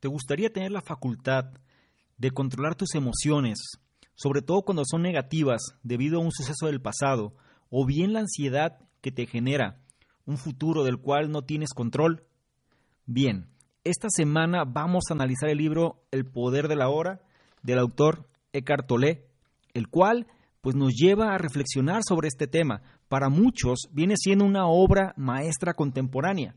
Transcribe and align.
¿te 0.00 0.08
gustaría 0.08 0.52
tener 0.52 0.72
la 0.72 0.80
facultad 0.80 1.52
de 2.18 2.30
controlar 2.30 2.74
tus 2.74 2.94
emociones, 2.94 3.58
sobre 4.14 4.42
todo 4.42 4.62
cuando 4.62 4.82
son 4.84 5.02
negativas 5.02 5.62
debido 5.82 6.18
a 6.18 6.22
un 6.22 6.32
suceso 6.32 6.66
del 6.66 6.80
pasado, 6.80 7.34
o 7.70 7.86
bien 7.86 8.12
la 8.12 8.20
ansiedad 8.20 8.78
que 9.00 9.12
te 9.12 9.26
genera 9.26 9.80
un 10.26 10.36
futuro 10.36 10.84
del 10.84 10.98
cual 10.98 11.30
no 11.30 11.42
tienes 11.42 11.70
control? 11.70 12.24
Bien, 13.06 13.46
esta 13.84 14.08
semana 14.10 14.64
vamos 14.64 15.04
a 15.08 15.14
analizar 15.14 15.48
el 15.48 15.58
libro 15.58 16.02
El 16.10 16.26
poder 16.26 16.68
de 16.68 16.76
la 16.76 16.88
hora 16.88 17.22
del 17.62 17.78
autor 17.78 18.28
Eckhart 18.52 18.86
Tolle, 18.86 19.26
el 19.74 19.88
cual 19.88 20.26
pues 20.60 20.76
nos 20.76 20.92
lleva 20.94 21.34
a 21.34 21.38
reflexionar 21.38 22.02
sobre 22.06 22.28
este 22.28 22.46
tema. 22.46 22.82
Para 23.08 23.28
muchos 23.28 23.88
viene 23.92 24.14
siendo 24.16 24.44
una 24.44 24.66
obra 24.66 25.14
maestra 25.16 25.74
contemporánea 25.74 26.54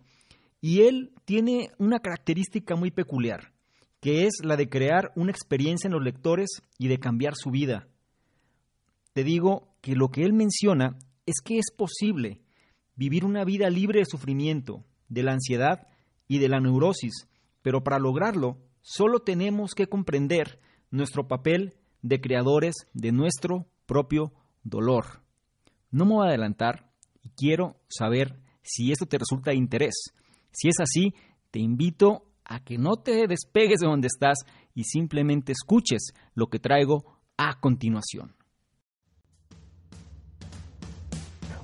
y 0.63 0.83
él 0.83 1.11
tiene 1.25 1.71
una 1.77 1.99
característica 1.99 2.77
muy 2.77 2.89
peculiar, 2.89 3.51
que 3.99 4.25
es 4.25 4.35
la 4.45 4.55
de 4.55 4.69
crear 4.69 5.11
una 5.17 5.29
experiencia 5.29 5.89
en 5.89 5.93
los 5.93 6.01
lectores 6.01 6.61
y 6.79 6.87
de 6.87 6.99
cambiar 6.99 7.33
su 7.35 7.51
vida. 7.51 7.89
Te 9.11 9.25
digo 9.25 9.75
que 9.81 9.93
lo 9.97 10.07
que 10.07 10.23
él 10.23 10.31
menciona 10.31 10.95
es 11.25 11.41
que 11.43 11.57
es 11.57 11.69
posible 11.75 12.39
vivir 12.95 13.25
una 13.25 13.43
vida 13.43 13.69
libre 13.69 13.99
de 13.99 14.05
sufrimiento, 14.05 14.85
de 15.09 15.23
la 15.23 15.33
ansiedad 15.33 15.85
y 16.29 16.39
de 16.39 16.47
la 16.47 16.61
neurosis, 16.61 17.27
pero 17.61 17.83
para 17.83 17.99
lograrlo 17.99 18.57
solo 18.81 19.19
tenemos 19.19 19.73
que 19.75 19.87
comprender 19.87 20.61
nuestro 20.91 21.27
papel 21.27 21.73
de 22.01 22.21
creadores 22.21 22.75
de 22.93 23.11
nuestro 23.11 23.67
propio 23.85 24.31
dolor. 24.63 25.23
No 25.91 26.05
me 26.05 26.13
voy 26.13 26.25
a 26.25 26.29
adelantar 26.29 26.89
y 27.21 27.31
quiero 27.31 27.81
saber 27.89 28.39
si 28.61 28.93
esto 28.93 29.05
te 29.05 29.17
resulta 29.17 29.51
de 29.51 29.57
interés. 29.57 30.13
Si 30.53 30.69
es 30.69 30.79
así, 30.79 31.13
te 31.51 31.59
invito 31.59 32.23
a 32.45 32.63
que 32.63 32.77
no 32.77 32.97
te 32.97 33.27
despegues 33.27 33.79
de 33.79 33.87
donde 33.87 34.07
estás 34.07 34.39
y 34.73 34.83
simplemente 34.83 35.51
escuches 35.51 36.13
lo 36.35 36.47
que 36.47 36.59
traigo 36.59 37.19
a 37.37 37.59
continuación. 37.59 38.35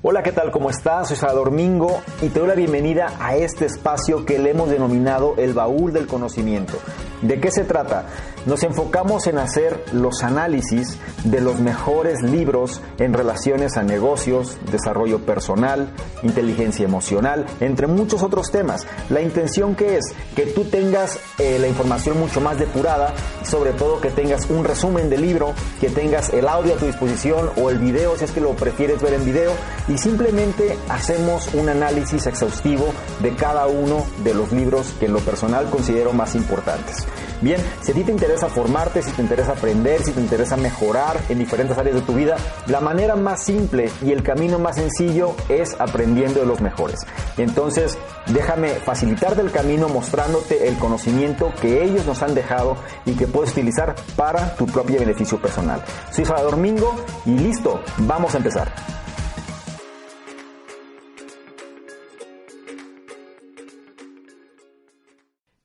Hola, 0.01 0.23
¿qué 0.23 0.31
tal? 0.31 0.49
¿Cómo 0.51 0.69
estás? 0.69 1.09
Soy 1.09 1.17
Salvador 1.17 1.51
Mingo 1.51 2.01
y 2.21 2.29
te 2.29 2.39
doy 2.39 2.47
la 2.47 2.55
bienvenida 2.55 3.17
a 3.19 3.35
este 3.35 3.65
espacio 3.65 4.25
que 4.25 4.39
le 4.39 4.51
hemos 4.51 4.69
denominado 4.69 5.35
el 5.37 5.53
baúl 5.53 5.91
del 5.91 6.07
conocimiento. 6.07 6.77
¿De 7.21 7.39
qué 7.41 7.51
se 7.51 7.65
trata? 7.65 8.05
Nos 8.45 8.63
enfocamos 8.63 9.27
en 9.27 9.37
hacer 9.39 9.83
los 9.91 10.23
análisis 10.23 10.97
de 11.25 11.41
los 11.41 11.59
mejores 11.59 12.21
libros 12.21 12.81
en 12.97 13.13
relaciones 13.13 13.75
a 13.75 13.83
negocios, 13.83 14.57
desarrollo 14.71 15.19
personal, 15.25 15.89
inteligencia 16.23 16.85
emocional, 16.85 17.45
entre 17.59 17.87
muchos 17.87 18.23
otros 18.23 18.51
temas. 18.51 18.87
La 19.09 19.21
intención 19.21 19.75
que 19.75 19.97
es 19.97 20.05
que 20.33 20.45
tú 20.45 20.63
tengas 20.63 21.19
eh, 21.39 21.59
la 21.59 21.67
información 21.67 22.17
mucho 22.17 22.39
más 22.39 22.57
depurada, 22.57 23.13
sobre 23.43 23.71
todo 23.71 23.99
que 23.99 24.11
tengas 24.11 24.49
un 24.49 24.63
resumen 24.63 25.09
del 25.09 25.21
libro, 25.21 25.53
que 25.81 25.89
tengas 25.89 26.29
el 26.29 26.47
audio 26.47 26.75
a 26.75 26.77
tu 26.77 26.85
disposición 26.85 27.49
o 27.57 27.69
el 27.69 27.79
video 27.79 28.15
si 28.15 28.23
es 28.23 28.31
que 28.31 28.39
lo 28.39 28.51
prefieres 28.51 29.01
ver 29.01 29.13
en 29.13 29.25
video 29.25 29.51
y 29.89 29.97
simplemente 29.97 30.77
hacemos 30.87 31.53
un 31.53 31.67
análisis 31.67 32.25
exhaustivo 32.27 32.93
de 33.21 33.35
cada 33.35 33.67
uno 33.67 34.05
de 34.23 34.33
los 34.33 34.53
libros 34.53 34.93
que 34.99 35.07
en 35.07 35.13
lo 35.13 35.19
personal 35.19 35.69
considero 35.69 36.13
más 36.13 36.35
importantes. 36.35 37.08
Bien, 37.41 37.61
si 37.81 37.91
a 37.91 37.95
ti 37.95 38.03
te 38.03 38.11
interesa 38.11 38.49
formarte, 38.49 39.01
si 39.01 39.11
te 39.11 39.21
interesa 39.21 39.53
aprender, 39.53 40.03
si 40.03 40.11
te 40.11 40.19
interesa 40.19 40.57
mejorar 40.57 41.17
en 41.29 41.39
diferentes 41.39 41.77
áreas 41.77 41.95
de 41.95 42.01
tu 42.01 42.13
vida, 42.13 42.35
la 42.67 42.81
manera 42.81 43.15
más 43.15 43.43
simple 43.43 43.89
y 44.01 44.11
el 44.11 44.23
camino 44.23 44.59
más 44.59 44.75
sencillo 44.75 45.35
es 45.47 45.75
aprendiendo 45.79 46.41
de 46.41 46.45
los 46.45 46.59
mejores. 46.59 46.99
Entonces, 47.37 47.97
déjame 48.27 48.69
facilitarte 48.71 49.41
el 49.41 49.51
camino 49.51 49.87
mostrándote 49.87 50.67
el 50.67 50.77
conocimiento 50.77 51.53
que 51.61 51.83
ellos 51.83 52.05
nos 52.05 52.21
han 52.21 52.35
dejado 52.35 52.75
y 53.05 53.13
que 53.13 53.27
puedes 53.27 53.51
utilizar 53.51 53.95
para 54.15 54.55
tu 54.55 54.65
propio 54.65 54.99
beneficio 54.99 55.41
personal. 55.41 55.81
Soy 56.11 56.25
Salvador 56.25 56.57
Mingo 56.57 56.95
y 57.25 57.31
listo, 57.31 57.81
vamos 57.99 58.33
a 58.33 58.37
empezar. 58.37 58.73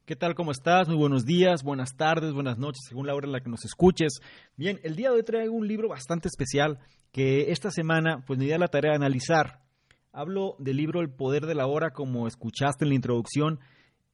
¿Qué 0.07 0.17
tal? 0.17 0.35
¿Cómo 0.35 0.51
estás? 0.51 0.87
Muy 0.87 0.99
buenos 0.99 1.25
días, 1.25 1.63
buenas 1.63 1.97
tardes, 1.97 2.35
buenas 2.35 2.59
noches, 2.59 2.83
según 2.87 3.07
la 3.07 3.15
hora 3.15 3.27
en 3.27 3.33
la 3.33 3.41
que 3.41 3.49
nos 3.49 3.65
escuches. 3.65 4.21
Bien, 4.55 4.79
el 4.83 4.97
día 4.97 5.09
de 5.09 5.17
hoy 5.17 5.23
traigo 5.23 5.55
un 5.55 5.67
libro 5.67 5.89
bastante 5.89 6.29
especial 6.29 6.79
que 7.11 7.51
esta 7.53 7.71
semana 7.71 8.23
pues 8.27 8.39
me 8.39 8.45
di 8.45 8.51
la 8.51 8.69
tarea 8.69 8.91
de 8.91 8.97
analizar. 8.97 9.63
Hablo 10.13 10.57
del 10.59 10.77
libro 10.77 11.01
El 11.01 11.09
Poder 11.09 11.47
de 11.47 11.55
la 11.55 11.67
Hora, 11.67 11.93
como 11.95 12.29
escuchaste 12.29 12.85
en 12.85 12.91
la 12.91 12.97
introducción, 12.97 13.61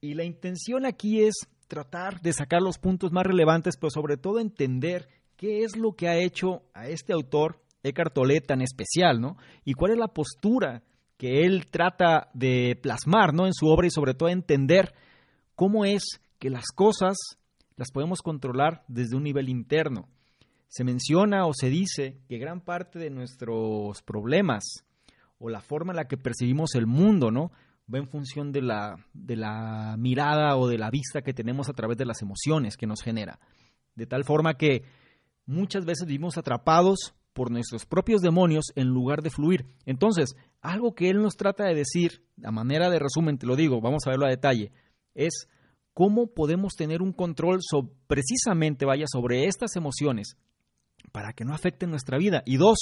y 0.01 0.15
la 0.15 0.23
intención 0.23 0.87
aquí 0.87 1.23
es 1.23 1.35
tratar 1.67 2.21
de 2.21 2.35
sacar 2.35 2.63
los 2.63 2.79
puntos 2.79 3.11
más 3.11 3.27
relevantes, 3.27 3.77
pero 3.77 3.91
sobre 3.91 4.17
todo 4.17 4.39
entender 4.39 5.09
qué 5.37 5.65
es 5.65 5.77
lo 5.77 5.95
que 5.97 6.07
ha 6.07 6.19
hecho 6.19 6.63
a 6.73 6.87
este 6.87 7.13
autor, 7.13 7.65
Eckhart 7.83 8.15
Tolle, 8.15 8.41
tan 8.41 8.63
especial, 8.63 9.21
¿no? 9.21 9.39
Y 9.65 9.73
cuál 9.73 9.91
es 9.91 9.99
la 9.99 10.07
postura 10.07 10.85
que 11.17 11.45
él 11.45 11.67
trata 11.69 12.31
de 12.33 12.79
plasmar, 12.81 13.35
¿no? 13.35 13.45
En 13.45 13.55
su 13.55 13.67
obra 13.67 13.89
y 13.89 13.91
sobre 13.91 14.15
todo 14.15 14.29
entender 14.29 14.95
cómo 15.61 15.85
es 15.85 16.23
que 16.39 16.49
las 16.49 16.69
cosas 16.75 17.19
las 17.77 17.91
podemos 17.91 18.23
controlar 18.23 18.83
desde 18.89 19.15
un 19.15 19.25
nivel 19.25 19.51
interno. 19.51 20.09
Se 20.69 20.85
menciona 20.85 21.45
o 21.45 21.53
se 21.53 21.69
dice 21.69 22.17
que 22.31 22.39
gran 22.39 22.63
parte 22.63 22.99
de 22.99 23.11
nuestros 23.11 24.01
problemas 24.01 24.87
o 25.39 25.51
la 25.51 25.61
forma 25.61 25.93
en 25.93 25.99
la 25.99 26.09
que 26.09 26.17
percibimos 26.17 26.75
el 26.77 26.87
mundo, 26.87 27.31
¿no? 27.31 27.53
va 27.93 27.99
en 27.99 28.09
función 28.09 28.53
de 28.53 28.63
la, 28.63 29.07
de 29.13 29.37
la 29.37 29.97
mirada 29.99 30.57
o 30.57 30.67
de 30.67 30.79
la 30.79 30.89
vista 30.89 31.21
que 31.21 31.35
tenemos 31.35 31.69
a 31.69 31.75
través 31.75 31.99
de 31.99 32.07
las 32.07 32.23
emociones 32.23 32.79
que 32.79 32.87
nos 32.87 33.03
genera. 33.03 33.39
De 33.95 34.07
tal 34.07 34.25
forma 34.25 34.55
que 34.55 34.85
muchas 35.45 35.85
veces 35.85 36.07
vivimos 36.07 36.39
atrapados 36.39 37.13
por 37.35 37.51
nuestros 37.51 37.85
propios 37.85 38.23
demonios 38.23 38.65
en 38.77 38.89
lugar 38.89 39.21
de 39.21 39.29
fluir. 39.29 39.67
Entonces, 39.85 40.37
algo 40.63 40.95
que 40.95 41.11
él 41.11 41.21
nos 41.21 41.37
trata 41.37 41.65
de 41.65 41.75
decir, 41.75 42.25
a 42.43 42.51
manera 42.51 42.89
de 42.89 42.99
resumen, 42.99 43.37
te 43.37 43.47
lo 43.47 43.57
digo, 43.57 43.83
vamos 43.83 44.07
a 44.07 44.11
verlo 44.11 44.25
a 44.25 44.31
detalle, 44.31 44.73
es 45.15 45.49
cómo 45.95 46.29
podemos 46.29 46.75
tener 46.75 47.03
un 47.03 47.13
control 47.13 47.61
precisamente, 48.07 48.85
vaya, 48.85 49.07
sobre 49.11 49.47
estas 49.47 49.77
emociones 49.77 50.37
para 51.13 51.33
que 51.33 51.45
no 51.45 51.55
afecten 51.55 51.91
nuestra 51.91 52.19
vida. 52.19 52.43
Y 52.47 52.57
dos, 52.57 52.79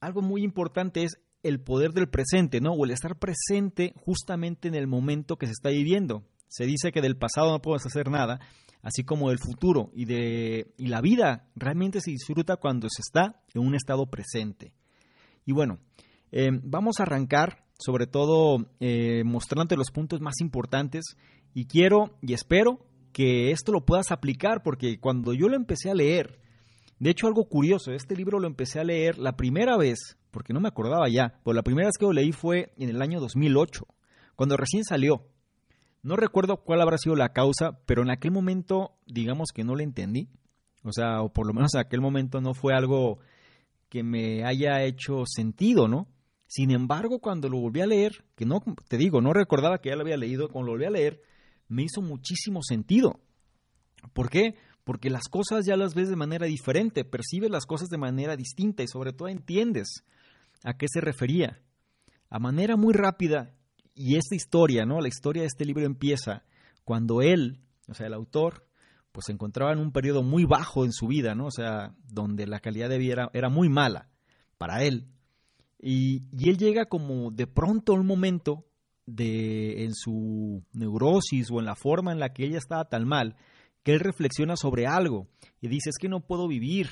algo 0.00 0.22
muy 0.22 0.42
importante 0.42 1.02
es 1.02 1.18
el 1.42 1.60
poder 1.60 1.92
del 1.92 2.08
presente, 2.08 2.60
¿no? 2.60 2.72
O 2.72 2.84
el 2.84 2.90
estar 2.90 3.18
presente 3.18 3.94
justamente 4.04 4.68
en 4.68 4.74
el 4.74 4.86
momento 4.86 5.36
que 5.36 5.46
se 5.46 5.52
está 5.52 5.70
viviendo. 5.70 6.24
Se 6.48 6.64
dice 6.64 6.92
que 6.92 7.02
del 7.02 7.16
pasado 7.16 7.50
no 7.50 7.60
puedes 7.60 7.86
hacer 7.86 8.10
nada, 8.10 8.40
así 8.82 9.04
como 9.04 9.30
del 9.30 9.38
futuro 9.38 9.90
y 9.94 10.04
de 10.04 10.72
y 10.76 10.86
la 10.86 11.00
vida 11.00 11.48
realmente 11.56 12.00
se 12.00 12.12
disfruta 12.12 12.56
cuando 12.56 12.88
se 12.88 13.02
está 13.02 13.42
en 13.52 13.66
un 13.66 13.74
estado 13.74 14.06
presente. 14.06 14.72
Y 15.44 15.52
bueno, 15.52 15.78
eh, 16.32 16.50
vamos 16.62 16.98
a 16.98 17.04
arrancar 17.04 17.64
sobre 17.78 18.06
todo 18.06 18.70
eh, 18.80 19.22
mostrándote 19.24 19.76
los 19.76 19.90
puntos 19.90 20.20
más 20.20 20.40
importantes 20.40 21.16
y 21.56 21.64
quiero 21.64 22.10
y 22.20 22.34
espero 22.34 22.80
que 23.14 23.50
esto 23.50 23.72
lo 23.72 23.86
puedas 23.86 24.12
aplicar 24.12 24.62
porque 24.62 25.00
cuando 25.00 25.32
yo 25.32 25.48
lo 25.48 25.56
empecé 25.56 25.90
a 25.90 25.94
leer, 25.94 26.38
de 26.98 27.08
hecho 27.08 27.28
algo 27.28 27.48
curioso, 27.48 27.92
este 27.92 28.14
libro 28.14 28.38
lo 28.38 28.46
empecé 28.46 28.78
a 28.78 28.84
leer 28.84 29.16
la 29.16 29.38
primera 29.38 29.78
vez, 29.78 30.18
porque 30.30 30.52
no 30.52 30.60
me 30.60 30.68
acordaba 30.68 31.08
ya, 31.08 31.40
pero 31.42 31.54
la 31.54 31.62
primera 31.62 31.88
vez 31.88 31.96
que 31.98 32.04
lo 32.04 32.12
leí 32.12 32.32
fue 32.32 32.74
en 32.76 32.90
el 32.90 33.00
año 33.00 33.20
2008, 33.20 33.86
cuando 34.34 34.58
recién 34.58 34.84
salió. 34.84 35.28
No 36.02 36.16
recuerdo 36.16 36.58
cuál 36.58 36.82
habrá 36.82 36.98
sido 36.98 37.16
la 37.16 37.32
causa, 37.32 37.80
pero 37.86 38.02
en 38.02 38.10
aquel 38.10 38.32
momento 38.32 38.98
digamos 39.06 39.48
que 39.54 39.64
no 39.64 39.76
le 39.76 39.84
entendí. 39.84 40.28
O 40.82 40.92
sea, 40.92 41.22
o 41.22 41.32
por 41.32 41.46
lo 41.46 41.54
menos 41.54 41.74
en 41.74 41.80
aquel 41.80 42.02
momento 42.02 42.42
no 42.42 42.52
fue 42.52 42.74
algo 42.74 43.18
que 43.88 44.02
me 44.02 44.44
haya 44.44 44.82
hecho 44.82 45.22
sentido, 45.24 45.88
¿no? 45.88 46.06
Sin 46.48 46.70
embargo, 46.70 47.18
cuando 47.18 47.48
lo 47.48 47.60
volví 47.60 47.80
a 47.80 47.86
leer, 47.86 48.26
que 48.34 48.44
no, 48.44 48.62
te 48.88 48.98
digo, 48.98 49.22
no 49.22 49.32
recordaba 49.32 49.78
que 49.78 49.88
ya 49.88 49.96
lo 49.96 50.02
había 50.02 50.18
leído, 50.18 50.50
cuando 50.50 50.66
lo 50.66 50.72
volví 50.72 50.84
a 50.84 50.90
leer, 50.90 51.22
me 51.68 51.82
hizo 51.84 52.02
muchísimo 52.02 52.62
sentido. 52.62 53.20
¿Por 54.12 54.30
qué? 54.30 54.54
Porque 54.84 55.10
las 55.10 55.28
cosas 55.28 55.66
ya 55.66 55.76
las 55.76 55.94
ves 55.94 56.08
de 56.08 56.16
manera 56.16 56.46
diferente, 56.46 57.04
percibes 57.04 57.50
las 57.50 57.66
cosas 57.66 57.88
de 57.88 57.98
manera 57.98 58.36
distinta 58.36 58.82
y 58.82 58.88
sobre 58.88 59.12
todo 59.12 59.28
entiendes 59.28 60.04
a 60.64 60.76
qué 60.76 60.86
se 60.88 61.00
refería. 61.00 61.60
A 62.28 62.38
manera 62.38 62.76
muy 62.76 62.92
rápida, 62.92 63.56
y 63.96 64.16
esta 64.16 64.34
historia, 64.34 64.84
¿no? 64.84 65.00
La 65.00 65.08
historia 65.08 65.42
de 65.42 65.48
este 65.48 65.64
libro 65.64 65.84
empieza 65.84 66.44
cuando 66.84 67.22
él, 67.22 67.60
o 67.88 67.94
sea, 67.94 68.06
el 68.06 68.14
autor, 68.14 68.68
pues 69.10 69.26
se 69.26 69.32
encontraba 69.32 69.72
en 69.72 69.78
un 69.78 69.90
periodo 69.90 70.22
muy 70.22 70.44
bajo 70.44 70.84
en 70.84 70.92
su 70.92 71.06
vida, 71.06 71.34
¿no? 71.34 71.46
O 71.46 71.50
sea, 71.50 71.96
donde 72.06 72.46
la 72.46 72.60
calidad 72.60 72.90
de 72.90 72.98
vida 72.98 73.30
era, 73.32 73.48
muy 73.48 73.70
mala 73.70 74.10
para 74.58 74.84
él. 74.84 75.08
Y, 75.78 76.24
y, 76.30 76.50
él 76.50 76.58
llega 76.58 76.86
como 76.86 77.30
de 77.30 77.46
pronto 77.46 77.92
a 77.92 77.96
un 77.98 78.06
momento 78.06 78.66
de, 79.06 79.84
en 79.84 79.94
su 79.94 80.62
neurosis 80.72 81.50
o 81.50 81.60
en 81.60 81.64
la 81.64 81.76
forma 81.76 82.12
en 82.12 82.18
la 82.18 82.32
que 82.32 82.44
ella 82.44 82.58
estaba 82.58 82.88
tan 82.88 83.06
mal, 83.06 83.36
que 83.82 83.92
él 83.92 84.00
reflexiona 84.00 84.56
sobre 84.56 84.86
algo 84.86 85.28
y 85.60 85.68
dice, 85.68 85.90
es 85.90 85.96
que 85.98 86.08
no 86.08 86.20
puedo 86.20 86.48
vivir 86.48 86.88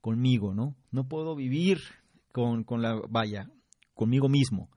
conmigo, 0.00 0.54
¿no? 0.54 0.76
No 0.90 1.08
puedo 1.08 1.36
vivir 1.36 1.78
con, 2.32 2.64
con 2.64 2.82
la, 2.82 3.00
vaya, 3.08 3.48
conmigo 3.94 4.28
mismo. 4.28 4.70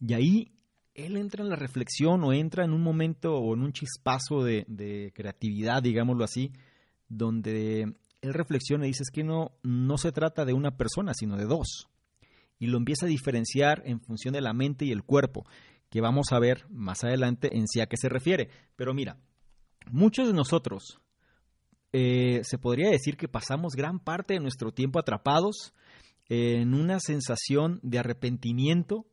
Y 0.00 0.14
ahí 0.14 0.52
él 0.94 1.16
entra 1.16 1.42
en 1.42 1.50
la 1.50 1.56
reflexión 1.56 2.22
o 2.24 2.32
entra 2.32 2.64
en 2.64 2.72
un 2.72 2.82
momento 2.82 3.34
o 3.34 3.54
en 3.54 3.62
un 3.62 3.72
chispazo 3.72 4.44
de, 4.44 4.64
de 4.68 5.12
creatividad, 5.14 5.82
digámoslo 5.82 6.24
así, 6.24 6.52
donde 7.08 7.82
él 8.20 8.34
reflexiona 8.34 8.84
y 8.84 8.88
dice 8.88 9.02
es 9.02 9.10
que 9.10 9.24
no, 9.24 9.52
no 9.62 9.98
se 9.98 10.12
trata 10.12 10.44
de 10.44 10.52
una 10.52 10.76
persona, 10.76 11.14
sino 11.14 11.36
de 11.36 11.46
dos. 11.46 11.88
Y 12.58 12.66
lo 12.66 12.76
empieza 12.76 13.06
a 13.06 13.08
diferenciar 13.08 13.82
en 13.84 14.00
función 14.00 14.34
de 14.34 14.40
la 14.40 14.52
mente 14.52 14.84
y 14.84 14.90
el 14.90 15.04
cuerpo, 15.04 15.44
que 15.90 16.00
vamos 16.00 16.32
a 16.32 16.38
ver 16.38 16.66
más 16.70 17.04
adelante 17.04 17.56
en 17.56 17.66
sí 17.66 17.80
a 17.80 17.86
qué 17.86 17.96
se 17.96 18.08
refiere. 18.08 18.50
Pero 18.76 18.94
mira, 18.94 19.18
muchos 19.90 20.26
de 20.26 20.34
nosotros 20.34 21.00
eh, 21.92 22.40
se 22.44 22.58
podría 22.58 22.90
decir 22.90 23.16
que 23.16 23.28
pasamos 23.28 23.74
gran 23.74 23.98
parte 23.98 24.34
de 24.34 24.40
nuestro 24.40 24.72
tiempo 24.72 24.98
atrapados 24.98 25.72
en 26.28 26.74
una 26.74 27.00
sensación 27.00 27.80
de 27.82 27.98
arrepentimiento 27.98 29.06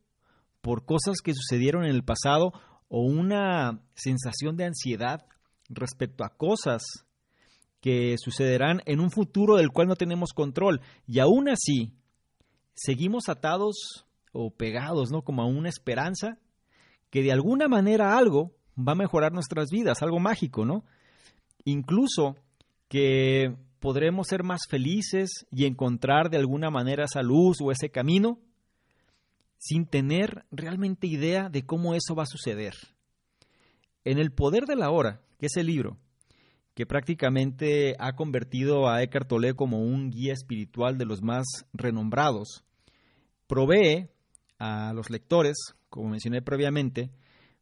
por 0.60 0.84
cosas 0.84 1.20
que 1.22 1.32
sucedieron 1.32 1.84
en 1.84 1.90
el 1.90 2.04
pasado 2.04 2.52
o 2.88 3.00
una 3.02 3.80
sensación 3.94 4.56
de 4.56 4.66
ansiedad 4.66 5.26
respecto 5.68 6.24
a 6.24 6.36
cosas 6.36 6.82
que 7.80 8.16
sucederán 8.18 8.82
en 8.84 9.00
un 9.00 9.10
futuro 9.10 9.56
del 9.56 9.70
cual 9.70 9.88
no 9.88 9.96
tenemos 9.96 10.32
control. 10.32 10.80
Y 11.06 11.20
aún 11.20 11.48
así, 11.48 11.94
seguimos 12.74 13.28
atados 13.28 14.06
o 14.32 14.50
pegados, 14.50 15.10
¿no? 15.10 15.22
Como 15.22 15.42
a 15.42 15.46
una 15.46 15.68
esperanza 15.68 16.38
que 17.16 17.22
de 17.22 17.32
alguna 17.32 17.66
manera 17.66 18.18
algo 18.18 18.52
va 18.76 18.92
a 18.92 18.94
mejorar 18.94 19.32
nuestras 19.32 19.70
vidas, 19.70 20.02
algo 20.02 20.20
mágico, 20.20 20.66
¿no? 20.66 20.84
Incluso 21.64 22.36
que 22.88 23.56
podremos 23.80 24.26
ser 24.26 24.42
más 24.42 24.66
felices 24.68 25.46
y 25.50 25.64
encontrar 25.64 26.28
de 26.28 26.36
alguna 26.36 26.68
manera 26.68 27.06
esa 27.06 27.22
luz 27.22 27.56
o 27.62 27.72
ese 27.72 27.88
camino 27.88 28.38
sin 29.56 29.86
tener 29.86 30.44
realmente 30.50 31.06
idea 31.06 31.48
de 31.48 31.64
cómo 31.64 31.94
eso 31.94 32.14
va 32.14 32.24
a 32.24 32.26
suceder. 32.26 32.74
En 34.04 34.18
El 34.18 34.30
Poder 34.30 34.66
de 34.66 34.76
la 34.76 34.90
Hora, 34.90 35.22
que 35.38 35.46
es 35.46 35.56
el 35.56 35.68
libro 35.68 35.96
que 36.74 36.84
prácticamente 36.84 37.96
ha 37.98 38.14
convertido 38.14 38.90
a 38.90 39.02
Eckhart 39.02 39.26
Tolle 39.26 39.54
como 39.54 39.80
un 39.80 40.10
guía 40.10 40.34
espiritual 40.34 40.98
de 40.98 41.06
los 41.06 41.22
más 41.22 41.46
renombrados, 41.72 42.62
provee 43.46 44.10
a 44.58 44.92
los 44.94 45.10
lectores, 45.10 45.56
como 45.88 46.10
mencioné 46.10 46.42
previamente, 46.42 47.10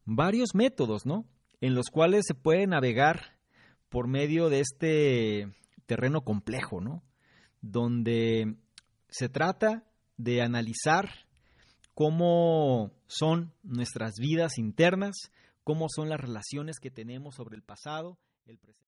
varios 0.04 0.54
métodos, 0.54 1.06
¿no? 1.06 1.26
En 1.60 1.74
los 1.74 1.86
cuales 1.86 2.24
se 2.26 2.34
puede 2.34 2.66
navegar 2.66 3.38
por 3.88 4.08
medio 4.08 4.48
de 4.48 4.60
este 4.60 5.48
terreno 5.86 6.22
complejo, 6.22 6.80
¿no? 6.80 7.02
Donde 7.60 8.56
se 9.08 9.28
trata 9.28 9.84
de 10.16 10.42
analizar 10.42 11.08
cómo 11.94 12.92
son 13.06 13.52
nuestras 13.62 14.14
vidas 14.18 14.58
internas, 14.58 15.14
cómo 15.62 15.86
son 15.88 16.08
las 16.08 16.20
relaciones 16.20 16.78
que 16.80 16.90
tenemos 16.90 17.36
sobre 17.36 17.56
el 17.56 17.62
pasado, 17.62 18.18
el 18.46 18.58
presente. 18.58 18.84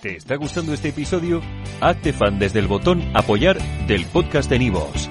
¿Te 0.00 0.16
está 0.16 0.36
gustando 0.36 0.72
este 0.72 0.90
episodio? 0.90 1.40
Hazte 1.80 2.12
fan 2.12 2.38
desde 2.38 2.60
el 2.60 2.68
botón 2.68 3.02
apoyar 3.16 3.58
del 3.86 4.04
podcast 4.06 4.48
de 4.50 4.58
Nivos. 4.58 5.10